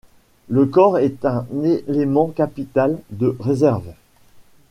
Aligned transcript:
Le 0.49 0.65
corps 0.65 0.97
est 0.97 1.25
un 1.25 1.45
élément 1.87 2.29
capital 2.29 2.97
de 3.11 3.37
Réserve. 3.39 3.93